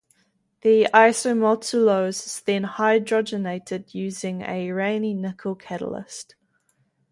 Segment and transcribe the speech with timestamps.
[0.61, 6.33] The isomaltulose is then hydrogenated, using a Raney nickel catalyst.